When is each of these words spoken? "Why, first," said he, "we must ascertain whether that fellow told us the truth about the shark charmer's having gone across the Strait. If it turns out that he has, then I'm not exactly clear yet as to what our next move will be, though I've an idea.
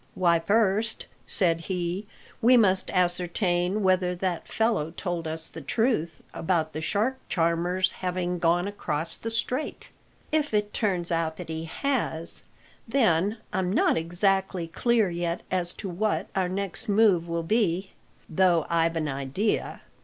"Why, 0.15 0.39
first," 0.39 1.05
said 1.27 1.59
he, 1.61 2.07
"we 2.41 2.57
must 2.57 2.89
ascertain 2.89 3.83
whether 3.83 4.15
that 4.15 4.47
fellow 4.47 4.89
told 4.89 5.27
us 5.27 5.47
the 5.47 5.61
truth 5.61 6.23
about 6.33 6.73
the 6.73 6.81
shark 6.81 7.19
charmer's 7.29 7.91
having 7.91 8.39
gone 8.39 8.67
across 8.67 9.15
the 9.15 9.29
Strait. 9.29 9.91
If 10.31 10.55
it 10.55 10.73
turns 10.73 11.11
out 11.11 11.35
that 11.37 11.49
he 11.49 11.65
has, 11.65 12.45
then 12.87 13.37
I'm 13.53 13.71
not 13.71 13.95
exactly 13.95 14.65
clear 14.67 15.11
yet 15.11 15.41
as 15.51 15.71
to 15.75 15.87
what 15.87 16.29
our 16.35 16.49
next 16.49 16.89
move 16.89 17.27
will 17.27 17.43
be, 17.43 17.91
though 18.27 18.65
I've 18.71 18.95
an 18.95 19.07
idea. 19.07 19.81